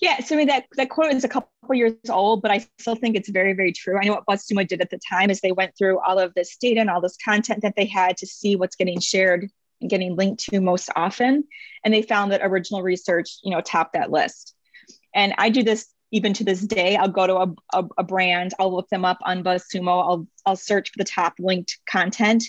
Yeah, 0.00 0.20
so 0.20 0.36
I 0.36 0.38
mean 0.38 0.46
that 0.46 0.66
that 0.76 0.90
quote 0.90 1.12
is 1.12 1.24
a 1.24 1.28
couple 1.28 1.50
years 1.72 1.94
old, 2.08 2.40
but 2.40 2.52
I 2.52 2.64
still 2.78 2.94
think 2.94 3.16
it's 3.16 3.28
very, 3.28 3.52
very 3.52 3.72
true. 3.72 3.98
I 3.98 4.04
know 4.04 4.14
what 4.14 4.26
BuzzSumo 4.26 4.66
did 4.66 4.80
at 4.80 4.90
the 4.90 4.98
time 4.98 5.28
is 5.28 5.40
they 5.40 5.52
went 5.52 5.76
through 5.76 5.98
all 6.00 6.18
of 6.18 6.34
this 6.34 6.56
data 6.56 6.80
and 6.80 6.88
all 6.88 7.00
this 7.00 7.16
content 7.24 7.62
that 7.62 7.74
they 7.76 7.86
had 7.86 8.16
to 8.18 8.26
see 8.26 8.54
what's 8.54 8.76
getting 8.76 9.00
shared 9.00 9.50
and 9.80 9.90
getting 9.90 10.14
linked 10.14 10.44
to 10.50 10.60
most 10.60 10.88
often, 10.94 11.44
and 11.84 11.92
they 11.92 12.02
found 12.02 12.30
that 12.30 12.42
original 12.44 12.82
research, 12.82 13.38
you 13.42 13.50
know, 13.50 13.60
topped 13.60 13.94
that 13.94 14.10
list. 14.10 14.54
And 15.14 15.34
I 15.36 15.50
do 15.50 15.64
this 15.64 15.86
even 16.12 16.32
to 16.34 16.44
this 16.44 16.60
day. 16.60 16.96
I'll 16.96 17.08
go 17.08 17.26
to 17.26 17.36
a, 17.36 17.54
a, 17.74 17.88
a 17.98 18.04
brand, 18.04 18.54
I'll 18.58 18.74
look 18.74 18.88
them 18.90 19.04
up 19.04 19.18
on 19.24 19.42
BuzzSumo, 19.42 19.88
I'll 19.88 20.28
I'll 20.46 20.56
search 20.56 20.90
for 20.90 20.98
the 20.98 21.04
top 21.04 21.34
linked 21.40 21.76
content, 21.90 22.44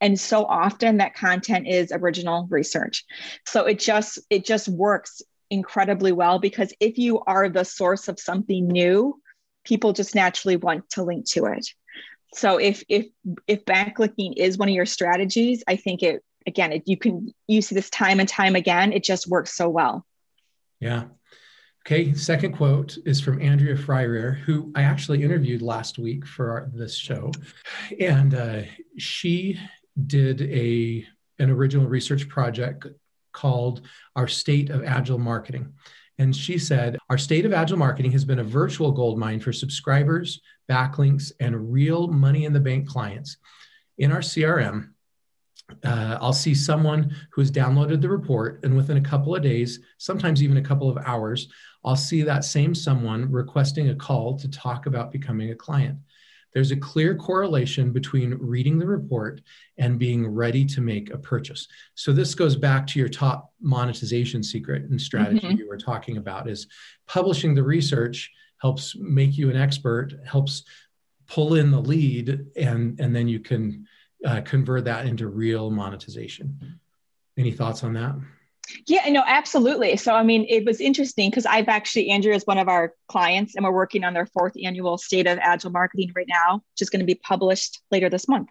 and 0.00 0.18
so 0.18 0.46
often 0.46 0.96
that 0.96 1.14
content 1.14 1.68
is 1.68 1.92
original 1.92 2.46
research 2.50 3.04
so 3.46 3.66
it 3.66 3.78
just 3.78 4.18
it 4.30 4.44
just 4.44 4.68
works 4.68 5.20
incredibly 5.50 6.12
well 6.12 6.38
because 6.38 6.72
if 6.80 6.98
you 6.98 7.20
are 7.26 7.48
the 7.48 7.64
source 7.64 8.08
of 8.08 8.18
something 8.18 8.66
new, 8.66 9.20
people 9.64 9.92
just 9.92 10.14
naturally 10.14 10.56
want 10.56 10.88
to 10.90 11.02
link 11.02 11.28
to 11.30 11.46
it. 11.46 11.66
So 12.34 12.58
if 12.58 12.84
if 12.88 13.06
if 13.46 13.64
backlinking 13.64 14.34
is 14.36 14.56
one 14.56 14.68
of 14.68 14.74
your 14.74 14.86
strategies, 14.86 15.64
I 15.66 15.76
think 15.76 16.02
it 16.02 16.22
again, 16.46 16.72
it, 16.72 16.84
you 16.86 16.96
can 16.96 17.34
you 17.48 17.60
see 17.60 17.74
this 17.74 17.90
time 17.90 18.20
and 18.20 18.28
time 18.28 18.54
again. 18.54 18.92
It 18.92 19.02
just 19.02 19.28
works 19.28 19.56
so 19.56 19.68
well. 19.68 20.06
Yeah. 20.78 21.04
Okay. 21.86 22.14
Second 22.14 22.56
quote 22.56 22.98
is 23.04 23.20
from 23.20 23.40
Andrea 23.40 23.74
Fryrear, 23.74 24.38
who 24.38 24.70
I 24.76 24.82
actually 24.82 25.22
interviewed 25.24 25.62
last 25.62 25.98
week 25.98 26.26
for 26.26 26.50
our, 26.50 26.70
this 26.72 26.94
show, 26.94 27.32
and 27.98 28.34
uh, 28.34 28.62
she 28.98 29.58
did 30.06 30.42
a 30.42 31.06
an 31.38 31.50
original 31.50 31.86
research 31.86 32.28
project 32.28 32.86
called 33.32 33.82
Our 34.16 34.28
State 34.28 34.70
of 34.70 34.84
Agile 34.84 35.18
Marketing. 35.18 35.72
And 36.20 36.36
she 36.36 36.58
said, 36.58 36.98
Our 37.08 37.16
state 37.16 37.46
of 37.46 37.54
agile 37.54 37.78
marketing 37.78 38.12
has 38.12 38.26
been 38.26 38.40
a 38.40 38.44
virtual 38.44 38.92
gold 38.92 39.18
mine 39.18 39.40
for 39.40 39.54
subscribers, 39.54 40.42
backlinks, 40.70 41.32
and 41.40 41.72
real 41.72 42.08
money 42.08 42.44
in 42.44 42.52
the 42.52 42.60
bank 42.60 42.86
clients. 42.86 43.38
In 43.96 44.12
our 44.12 44.20
CRM, 44.20 44.90
uh, 45.82 46.18
I'll 46.20 46.34
see 46.34 46.54
someone 46.54 47.14
who 47.32 47.40
has 47.40 47.50
downloaded 47.50 48.02
the 48.02 48.10
report, 48.10 48.60
and 48.64 48.76
within 48.76 48.98
a 48.98 49.00
couple 49.00 49.34
of 49.34 49.42
days, 49.42 49.80
sometimes 49.96 50.42
even 50.42 50.58
a 50.58 50.62
couple 50.62 50.90
of 50.90 50.98
hours, 51.06 51.48
I'll 51.84 51.96
see 51.96 52.20
that 52.22 52.44
same 52.44 52.74
someone 52.74 53.32
requesting 53.32 53.88
a 53.88 53.94
call 53.94 54.38
to 54.40 54.48
talk 54.48 54.84
about 54.84 55.12
becoming 55.12 55.52
a 55.52 55.56
client. 55.56 55.98
There's 56.52 56.70
a 56.70 56.76
clear 56.76 57.14
correlation 57.14 57.92
between 57.92 58.34
reading 58.34 58.78
the 58.78 58.86
report 58.86 59.40
and 59.78 59.98
being 59.98 60.26
ready 60.26 60.64
to 60.66 60.80
make 60.80 61.10
a 61.10 61.18
purchase. 61.18 61.68
So 61.94 62.12
this 62.12 62.34
goes 62.34 62.56
back 62.56 62.86
to 62.88 62.98
your 62.98 63.08
top 63.08 63.52
monetization 63.60 64.42
secret 64.42 64.84
and 64.90 65.00
strategy 65.00 65.46
mm-hmm. 65.46 65.58
you 65.58 65.68
were 65.68 65.78
talking 65.78 66.16
about 66.16 66.48
is 66.48 66.66
publishing 67.06 67.54
the 67.54 67.62
research 67.62 68.30
helps 68.58 68.94
make 68.96 69.38
you 69.38 69.48
an 69.48 69.56
expert, 69.56 70.12
helps 70.26 70.64
pull 71.26 71.54
in 71.54 71.70
the 71.70 71.80
lead 71.80 72.46
and 72.56 72.98
and 73.00 73.14
then 73.14 73.28
you 73.28 73.40
can 73.40 73.86
uh, 74.24 74.40
convert 74.42 74.84
that 74.84 75.06
into 75.06 75.28
real 75.28 75.70
monetization. 75.70 76.80
Any 77.38 77.52
thoughts 77.52 77.84
on 77.84 77.94
that? 77.94 78.14
Yeah, 78.90 79.08
no, 79.08 79.22
absolutely. 79.24 79.96
So, 79.96 80.16
I 80.16 80.24
mean, 80.24 80.44
it 80.48 80.64
was 80.64 80.80
interesting 80.80 81.30
because 81.30 81.46
I've 81.46 81.68
actually, 81.68 82.10
Andrew 82.10 82.32
is 82.32 82.44
one 82.44 82.58
of 82.58 82.68
our 82.68 82.92
clients, 83.06 83.54
and 83.54 83.64
we're 83.64 83.70
working 83.70 84.02
on 84.02 84.14
their 84.14 84.26
fourth 84.26 84.54
annual 84.60 84.98
State 84.98 85.28
of 85.28 85.38
Agile 85.40 85.70
Marketing 85.70 86.10
right 86.16 86.26
now, 86.28 86.56
which 86.56 86.82
is 86.82 86.90
going 86.90 86.98
to 86.98 87.06
be 87.06 87.14
published 87.14 87.80
later 87.92 88.10
this 88.10 88.26
month. 88.26 88.48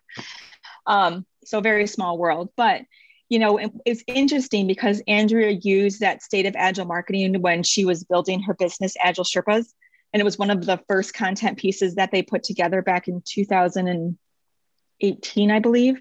Um, 0.87 1.25
so, 1.43 1.59
very 1.59 1.87
small 1.87 2.17
world. 2.17 2.51
But, 2.55 2.83
you 3.27 3.37
know, 3.37 3.57
it, 3.57 3.73
it's 3.85 4.01
interesting 4.07 4.65
because 4.65 5.01
Andrea 5.09 5.59
used 5.61 5.99
that 5.99 6.23
State 6.23 6.45
of 6.45 6.55
Agile 6.55 6.85
Marketing 6.85 7.41
when 7.41 7.61
she 7.61 7.83
was 7.83 8.05
building 8.05 8.41
her 8.43 8.53
business, 8.53 8.95
Agile 9.03 9.25
Sherpas. 9.25 9.65
And 10.13 10.21
it 10.21 10.23
was 10.23 10.39
one 10.39 10.51
of 10.51 10.65
the 10.65 10.79
first 10.87 11.13
content 11.13 11.57
pieces 11.57 11.95
that 11.95 12.11
they 12.11 12.21
put 12.21 12.43
together 12.43 12.81
back 12.81 13.09
in 13.09 13.21
2018, 13.25 15.51
I 15.51 15.59
believe. 15.59 15.99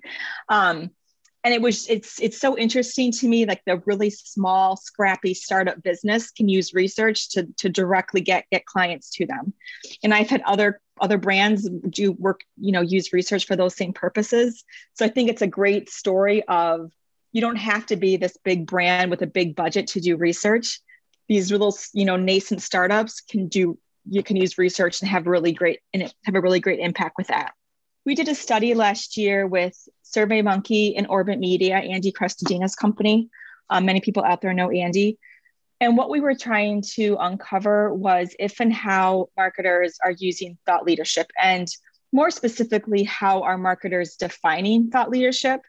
Um, 0.48 0.92
and 1.44 1.54
it 1.54 1.62
was 1.62 1.88
it's 1.88 2.20
it's 2.20 2.38
so 2.38 2.58
interesting 2.58 3.12
to 3.12 3.28
me 3.28 3.46
like 3.46 3.62
the 3.64 3.80
really 3.86 4.10
small 4.10 4.76
scrappy 4.76 5.34
startup 5.34 5.82
business 5.82 6.30
can 6.30 6.48
use 6.48 6.74
research 6.74 7.30
to 7.30 7.46
to 7.58 7.68
directly 7.68 8.20
get 8.20 8.44
get 8.50 8.66
clients 8.66 9.10
to 9.10 9.26
them. 9.26 9.52
And 10.02 10.12
i've 10.12 10.28
had 10.28 10.42
other 10.42 10.80
other 11.00 11.18
brands 11.18 11.68
do 11.88 12.12
work 12.12 12.40
you 12.60 12.72
know 12.72 12.80
use 12.80 13.12
research 13.12 13.46
for 13.46 13.56
those 13.56 13.76
same 13.76 13.92
purposes. 13.92 14.64
So 14.94 15.04
i 15.04 15.08
think 15.08 15.30
it's 15.30 15.42
a 15.42 15.46
great 15.46 15.88
story 15.88 16.42
of 16.48 16.90
you 17.32 17.40
don't 17.40 17.56
have 17.56 17.86
to 17.86 17.96
be 17.96 18.16
this 18.16 18.36
big 18.44 18.66
brand 18.66 19.10
with 19.10 19.22
a 19.22 19.26
big 19.26 19.54
budget 19.54 19.86
to 19.88 20.00
do 20.00 20.16
research. 20.16 20.80
These 21.28 21.52
little 21.52 21.76
you 21.92 22.04
know 22.04 22.16
nascent 22.16 22.62
startups 22.62 23.20
can 23.20 23.48
do 23.48 23.78
you 24.10 24.22
can 24.22 24.36
use 24.36 24.58
research 24.58 25.00
and 25.00 25.08
have 25.08 25.26
really 25.26 25.52
great 25.52 25.80
and 25.94 26.12
have 26.24 26.34
a 26.34 26.40
really 26.40 26.60
great 26.60 26.80
impact 26.80 27.14
with 27.18 27.28
that 27.28 27.52
we 28.08 28.14
did 28.14 28.28
a 28.28 28.34
study 28.34 28.72
last 28.72 29.18
year 29.18 29.46
with 29.46 29.76
SurveyMonkey 30.02 30.94
and 30.96 31.06
Orbit 31.10 31.38
Media, 31.38 31.76
Andy 31.76 32.10
Crestodina's 32.10 32.74
company. 32.74 33.28
Um, 33.68 33.84
many 33.84 34.00
people 34.00 34.24
out 34.24 34.40
there 34.40 34.54
know 34.54 34.70
Andy. 34.70 35.18
And 35.78 35.94
what 35.94 36.08
we 36.08 36.18
were 36.18 36.34
trying 36.34 36.82
to 36.94 37.18
uncover 37.20 37.92
was 37.92 38.34
if 38.38 38.60
and 38.60 38.72
how 38.72 39.28
marketers 39.36 39.98
are 40.02 40.14
using 40.16 40.56
thought 40.64 40.86
leadership, 40.86 41.30
and 41.38 41.68
more 42.10 42.30
specifically, 42.30 43.04
how 43.04 43.42
are 43.42 43.58
marketers 43.58 44.16
defining 44.16 44.88
thought 44.88 45.10
leadership? 45.10 45.60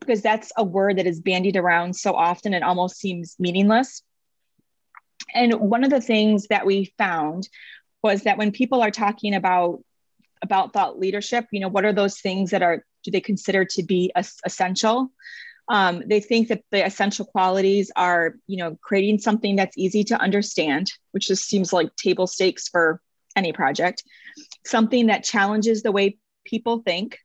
Because 0.00 0.22
that's 0.22 0.50
a 0.56 0.64
word 0.64 0.98
that 0.98 1.06
is 1.06 1.20
bandied 1.20 1.54
around 1.54 1.94
so 1.94 2.14
often 2.14 2.52
it 2.52 2.64
almost 2.64 2.96
seems 2.96 3.36
meaningless. 3.38 4.02
And 5.32 5.54
one 5.54 5.84
of 5.84 5.90
the 5.90 6.00
things 6.00 6.48
that 6.48 6.66
we 6.66 6.92
found 6.98 7.48
was 8.02 8.22
that 8.22 8.38
when 8.38 8.50
people 8.50 8.82
are 8.82 8.90
talking 8.90 9.36
about 9.36 9.84
about 10.42 10.72
thought 10.72 10.98
leadership 10.98 11.46
you 11.50 11.60
know 11.60 11.68
what 11.68 11.84
are 11.84 11.92
those 11.92 12.20
things 12.20 12.50
that 12.50 12.62
are 12.62 12.84
do 13.06 13.12
they 13.12 13.20
consider 13.20 13.64
to 13.64 13.82
be 13.82 14.12
essential? 14.44 15.12
Um, 15.68 16.02
they 16.06 16.20
think 16.20 16.48
that 16.48 16.62
the 16.70 16.84
essential 16.84 17.24
qualities 17.24 17.90
are 17.96 18.34
you 18.46 18.58
know 18.58 18.76
creating 18.82 19.18
something 19.20 19.56
that's 19.56 19.78
easy 19.78 20.04
to 20.04 20.20
understand 20.20 20.92
which 21.12 21.28
just 21.28 21.48
seems 21.48 21.72
like 21.72 21.96
table 21.96 22.26
stakes 22.26 22.68
for 22.68 23.00
any 23.34 23.52
project. 23.52 24.02
Something 24.66 25.06
that 25.06 25.24
challenges 25.24 25.82
the 25.82 25.92
way 25.92 26.18
people 26.44 26.80
think. 26.80 27.18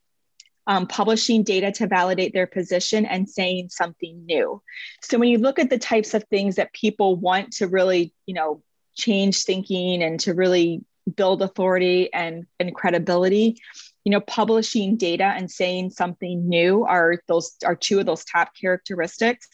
Um, 0.67 0.85
publishing 0.85 1.41
data 1.41 1.71
to 1.73 1.87
validate 1.87 2.33
their 2.33 2.45
position 2.45 3.07
and 3.07 3.27
saying 3.27 3.69
something 3.69 4.25
new. 4.27 4.61
So 5.01 5.17
when 5.17 5.29
you 5.29 5.39
look 5.39 5.57
at 5.57 5.71
the 5.71 5.79
types 5.79 6.13
of 6.13 6.23
things 6.25 6.57
that 6.57 6.71
people 6.71 7.15
want 7.15 7.53
to 7.53 7.67
really 7.67 8.13
you 8.27 8.35
know 8.35 8.61
change 8.95 9.43
thinking 9.43 10.03
and 10.03 10.19
to 10.21 10.35
really 10.35 10.83
build 11.15 11.41
authority 11.41 12.11
and, 12.13 12.45
and 12.59 12.73
credibility. 12.73 13.57
You 14.03 14.11
know 14.11 14.21
publishing 14.21 14.97
data 14.97 15.25
and 15.25 15.49
saying 15.49 15.91
something 15.91 16.49
new 16.49 16.85
are 16.85 17.21
those 17.27 17.55
are 17.63 17.75
two 17.75 17.99
of 17.99 18.07
those 18.07 18.25
top 18.25 18.51
characteristics. 18.59 19.47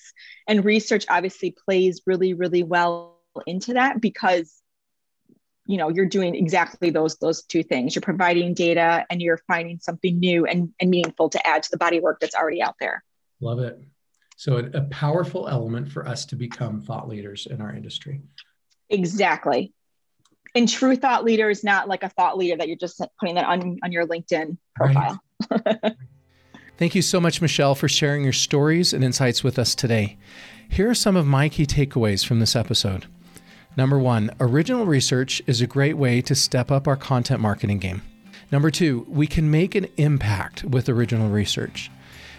And 0.48 0.64
research 0.64 1.06
obviously 1.10 1.54
plays 1.66 2.02
really 2.06 2.34
really 2.34 2.64
well 2.64 3.20
into 3.46 3.74
that 3.74 4.00
because 4.00 4.54
you 5.66 5.78
know 5.78 5.90
you're 5.90 6.06
doing 6.06 6.34
exactly 6.34 6.92
those 6.92 7.18
those 7.18 7.44
two 7.44 7.62
things. 7.62 7.94
You're 7.94 8.02
providing 8.02 8.54
data 8.54 9.06
and 9.10 9.22
you're 9.22 9.42
finding 9.48 9.80
something 9.80 10.18
new 10.18 10.46
and, 10.46 10.74
and 10.80 10.90
meaningful 10.90 11.30
to 11.32 11.46
add 11.46 11.64
to 11.64 11.70
the 11.72 11.78
body 11.78 12.00
work 12.00 12.22
that's 12.22 12.36
already 12.36 12.62
out 12.62 12.76
there. 12.80 13.04
Love 13.42 13.60
it. 13.60 13.82
So 14.38 14.58
a, 14.58 14.78
a 14.78 14.82
powerful 14.84 15.50
element 15.50 15.92
for 15.92 16.08
us 16.08 16.26
to 16.28 16.38
become 16.38 16.80
thought 16.80 17.10
leaders 17.10 17.48
in 17.48 17.60
our 17.60 17.74
industry. 17.74 18.22
Exactly 18.90 19.74
and 20.58 20.68
true 20.68 20.96
thought 20.96 21.24
leader 21.24 21.52
is 21.52 21.64
not 21.64 21.88
like 21.88 22.02
a 22.02 22.10
thought 22.10 22.36
leader 22.36 22.58
that 22.58 22.68
you're 22.68 22.78
just 22.78 23.00
putting 23.20 23.36
that 23.36 23.46
on, 23.46 23.78
on 23.84 23.92
your 23.92 24.08
LinkedIn 24.08 24.58
profile. 24.76 25.22
Right. 25.52 25.78
Thank 26.80 26.96
you 26.96 27.04
so 27.04 27.22
much, 27.22 27.42
Michele, 27.42 27.76
for 27.76 27.88
sharing 27.88 28.24
your 28.24 28.34
stories 28.34 28.92
and 28.92 29.04
insights 29.04 29.44
with 29.44 29.60
us 29.60 29.76
today. 29.76 30.18
Here 30.68 30.90
are 30.90 30.96
some 30.96 31.16
of 31.16 31.28
my 31.28 31.48
key 31.48 31.68
takeaways 31.68 32.26
from 32.26 32.40
this 32.40 32.56
episode. 32.56 33.06
Number 33.76 34.00
one, 34.00 34.32
original 34.40 34.88
research 34.88 35.44
is 35.46 35.62
a 35.62 35.68
great 35.68 35.96
way 35.96 36.22
to 36.22 36.34
step 36.34 36.72
up 36.72 36.88
our 36.88 36.96
content 36.96 37.40
marketing 37.40 37.78
game. 37.78 38.02
Number 38.52 38.72
two, 38.72 39.06
we 39.08 39.28
can 39.28 39.52
make 39.52 39.76
an 39.76 39.88
impact 39.98 40.64
with 40.64 40.90
original 40.90 41.30
research. 41.30 41.92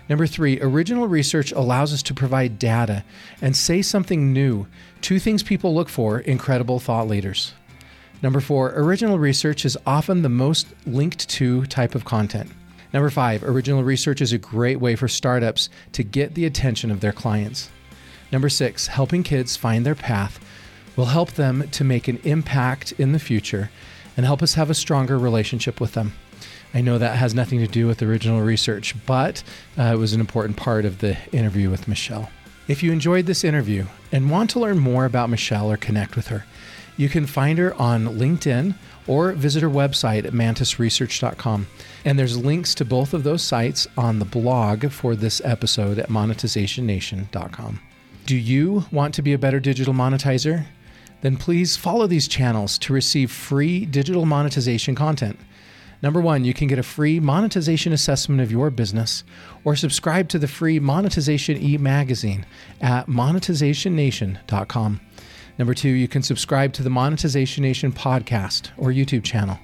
Number 0.08 0.26
three, 0.26 0.60
original 0.60 1.06
research 1.06 1.52
allows 1.52 1.92
us 1.92 2.02
to 2.04 2.14
provide 2.14 2.58
data 2.58 3.04
and 3.40 3.56
say 3.56 3.80
something 3.80 4.32
new, 4.32 4.66
two 5.02 5.20
things 5.20 5.44
people 5.44 5.72
look 5.72 5.88
for 5.88 6.18
in 6.18 6.38
credible 6.38 6.80
thought 6.80 7.06
leaders. 7.06 7.52
Number 8.22 8.40
four, 8.40 8.72
original 8.75 9.18
research 9.18 9.64
is 9.64 9.78
often 9.87 10.22
the 10.22 10.28
most 10.28 10.66
linked 10.87 11.28
to 11.30 11.64
type 11.66 11.94
of 11.94 12.04
content. 12.04 12.50
Number 12.92 13.10
five, 13.10 13.44
original 13.44 13.84
research 13.84 14.20
is 14.20 14.32
a 14.32 14.38
great 14.38 14.80
way 14.80 14.96
for 14.96 15.08
startups 15.08 15.68
to 15.92 16.02
get 16.02 16.34
the 16.34 16.46
attention 16.46 16.90
of 16.90 17.00
their 17.00 17.12
clients. 17.12 17.70
Number 18.32 18.48
six, 18.48 18.87
helping 18.88 19.22
kids 19.22 19.56
find 19.56 19.87
their 19.87 19.94
path 19.94 20.40
will 20.96 21.06
help 21.06 21.32
them 21.32 21.68
to 21.70 21.84
make 21.84 22.08
an 22.08 22.18
impact 22.25 22.92
in 22.92 23.12
the 23.12 23.18
future. 23.18 23.70
and 24.18 24.26
help 24.26 24.42
us 24.42 24.54
have 24.54 24.68
a 24.68 24.75
stronger 24.75 25.16
relationship 25.16 25.80
with 25.80 25.92
them. 25.92 26.12
I 26.75 26.80
know 26.80 26.98
that 26.98 27.16
has 27.16 27.37
nothing 27.37 27.60
to 27.60 27.68
do 27.68 27.87
with 27.87 28.02
original 28.02 28.42
research, 28.42 28.94
but 29.06 29.44
uh, 29.78 29.84
it 29.94 29.96
was 29.96 30.12
an 30.12 30.20
important 30.20 30.56
part 30.56 30.84
of 30.84 30.98
the 30.98 31.16
interview 31.30 31.70
with 31.70 31.87
Michele. 31.87 32.28
If 32.66 32.82
you 32.82 32.90
enjoyed 32.90 33.26
this 33.26 33.44
interview 33.44 33.87
and 34.10 34.28
want 34.28 34.50
to 34.50 34.60
learn 34.60 34.80
more 34.80 35.04
about 35.04 35.30
Michele 35.30 35.70
or 35.70 35.76
connect 35.76 36.16
with 36.16 36.26
her, 36.26 36.44
you 36.98 37.08
can 37.08 37.26
find 37.26 37.58
her 37.58 37.72
on 37.80 38.04
LinkedIn 38.04 38.74
or 39.06 39.32
visit 39.32 39.62
her 39.62 39.70
website 39.70 40.26
at 40.26 40.34
mantisresearch.com. 40.34 41.66
And 42.04 42.18
there's 42.18 42.36
links 42.36 42.74
to 42.74 42.84
both 42.84 43.14
of 43.14 43.22
those 43.22 43.42
sites 43.42 43.86
on 43.96 44.18
the 44.18 44.26
blog 44.26 44.90
for 44.90 45.16
this 45.16 45.40
episode 45.44 45.98
at 45.98 46.10
monetizationnation.com. 46.10 47.80
Do 48.26 48.36
you 48.36 48.84
want 48.92 49.14
to 49.14 49.22
be 49.22 49.32
a 49.32 49.38
better 49.38 49.60
digital 49.60 49.94
monetizer? 49.94 50.66
Then 51.22 51.36
please 51.36 51.76
follow 51.76 52.06
these 52.06 52.28
channels 52.28 52.76
to 52.78 52.92
receive 52.92 53.30
free 53.30 53.86
digital 53.86 54.26
monetization 54.26 54.94
content. 54.94 55.38
Number 56.02 56.20
one, 56.20 56.44
you 56.44 56.54
can 56.54 56.68
get 56.68 56.78
a 56.78 56.84
free 56.84 57.18
monetization 57.18 57.92
assessment 57.92 58.40
of 58.40 58.52
your 58.52 58.70
business 58.70 59.24
or 59.64 59.74
subscribe 59.74 60.28
to 60.28 60.38
the 60.38 60.46
free 60.46 60.78
monetization 60.78 61.60
e 61.60 61.76
magazine 61.76 62.46
at 62.80 63.06
monetizationnation.com. 63.06 65.00
Number 65.58 65.74
two, 65.74 65.88
you 65.88 66.06
can 66.06 66.22
subscribe 66.22 66.72
to 66.74 66.84
the 66.84 66.90
Monetization 66.90 67.62
Nation 67.62 67.92
podcast 67.92 68.70
or 68.76 68.90
YouTube 68.90 69.24
channel. 69.24 69.58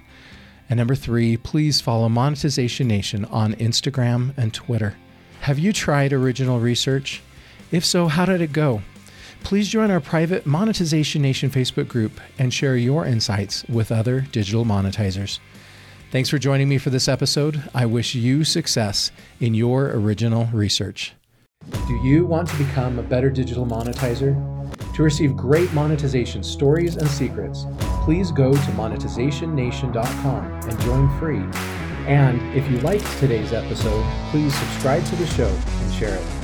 And 0.69 0.79
number 0.79 0.95
three, 0.95 1.37
please 1.37 1.81
follow 1.81 2.09
Monetization 2.09 2.89
Nation 2.89 3.25
on 3.27 3.55
Instagram 3.55 4.37
and 4.37 4.53
Twitter. 4.53 4.97
Have 5.43 5.59
you 5.59 5.73
tried 5.73 6.13
original 6.13 6.59
research? 6.59 7.23
If 7.71 7.85
so, 7.85 8.09
how 8.09 8.25
did 8.25 8.41
it 8.41 8.53
go? 8.53 8.83
Please 9.45 9.69
join 9.69 9.91
our 9.91 10.01
private 10.01 10.47
Monetization 10.47 11.21
Nation 11.21 11.51
Facebook 11.51 11.87
group 11.87 12.19
and 12.39 12.53
share 12.53 12.77
your 12.77 13.05
insights 13.05 13.65
with 13.69 13.93
other 13.93 14.23
digital 14.33 14.65
monetizers. 14.65 15.39
Thanks 16.11 16.31
for 16.31 16.39
joining 16.39 16.69
me 16.69 16.79
for 16.79 16.91
this 16.91 17.09
episode. 17.09 17.63
I 17.75 17.87
wish 17.87 18.15
you 18.15 18.43
success 18.43 19.11
in 19.41 19.53
your 19.55 19.91
original 19.91 20.49
research. 20.53 21.13
Do 21.71 21.95
you 22.03 22.25
want 22.25 22.49
to 22.49 22.57
become 22.57 22.99
a 22.99 23.03
better 23.03 23.31
digital 23.31 23.67
monetizer? 23.67 24.54
To 24.95 25.03
receive 25.03 25.37
great 25.37 25.73
monetization 25.73 26.45
stories 26.45 26.95
and 26.95 27.09
secrets, 27.09 27.67
please 28.05 28.31
go 28.31 28.53
to 28.53 28.71
monetizationnation.com 28.73 30.45
and 30.45 30.81
join 30.83 31.19
free. 31.19 31.43
And 32.07 32.41
if 32.57 32.71
you 32.71 32.79
liked 32.79 33.07
today's 33.19 33.53
episode, 33.53 34.05
please 34.31 34.55
subscribe 34.55 35.05
to 35.07 35.17
the 35.17 35.27
show 35.27 35.49
and 35.49 35.95
share 35.95 36.15
it. 36.15 36.44